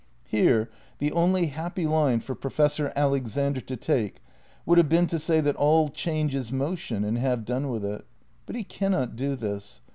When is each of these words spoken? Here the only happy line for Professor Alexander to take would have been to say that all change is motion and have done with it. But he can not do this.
Here 0.25 0.67
the 0.97 1.11
only 1.11 1.45
happy 1.45 1.85
line 1.85 2.21
for 2.21 2.33
Professor 2.33 2.91
Alexander 2.95 3.61
to 3.61 3.77
take 3.77 4.15
would 4.65 4.79
have 4.79 4.89
been 4.89 5.05
to 5.05 5.19
say 5.19 5.41
that 5.41 5.55
all 5.57 5.89
change 5.89 6.33
is 6.33 6.51
motion 6.51 7.03
and 7.03 7.19
have 7.19 7.45
done 7.45 7.69
with 7.69 7.85
it. 7.85 8.03
But 8.47 8.55
he 8.55 8.63
can 8.63 8.93
not 8.93 9.15
do 9.15 9.35
this. 9.35 9.81